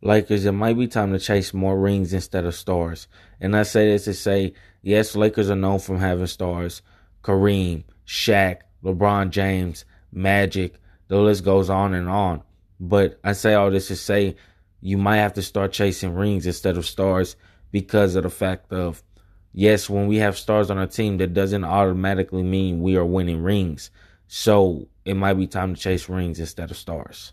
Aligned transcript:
Lakers, 0.00 0.44
it 0.44 0.52
might 0.52 0.78
be 0.78 0.86
time 0.86 1.12
to 1.12 1.18
chase 1.18 1.52
more 1.52 1.78
rings 1.78 2.12
instead 2.12 2.44
of 2.44 2.54
stars. 2.54 3.08
And 3.40 3.56
I 3.56 3.64
say 3.64 3.90
this 3.90 4.04
to 4.04 4.14
say, 4.14 4.52
yes, 4.82 5.16
Lakers 5.16 5.50
are 5.50 5.56
known 5.56 5.80
from 5.80 5.98
having 5.98 6.26
stars. 6.26 6.82
Kareem, 7.22 7.84
Shaq, 8.06 8.60
LeBron 8.84 9.30
James, 9.30 9.84
Magic, 10.12 10.74
the 11.08 11.18
list 11.18 11.44
goes 11.44 11.68
on 11.68 11.94
and 11.94 12.08
on. 12.08 12.42
But 12.78 13.18
I 13.24 13.32
say 13.32 13.54
all 13.54 13.70
this 13.70 13.88
to 13.88 13.96
say 13.96 14.36
you 14.80 14.96
might 14.96 15.16
have 15.16 15.34
to 15.34 15.42
start 15.42 15.72
chasing 15.72 16.14
rings 16.14 16.46
instead 16.46 16.76
of 16.76 16.86
stars 16.86 17.34
because 17.72 18.14
of 18.14 18.22
the 18.22 18.30
fact 18.30 18.72
of 18.72 19.02
yes, 19.52 19.90
when 19.90 20.06
we 20.06 20.18
have 20.18 20.38
stars 20.38 20.70
on 20.70 20.78
our 20.78 20.86
team, 20.86 21.18
that 21.18 21.34
doesn't 21.34 21.64
automatically 21.64 22.44
mean 22.44 22.80
we 22.80 22.96
are 22.96 23.04
winning 23.04 23.42
rings. 23.42 23.90
So 24.28 24.86
it 25.04 25.14
might 25.14 25.34
be 25.34 25.46
time 25.46 25.74
to 25.74 25.80
chase 25.80 26.08
rings 26.08 26.38
instead 26.38 26.70
of 26.70 26.76
stars. 26.76 27.32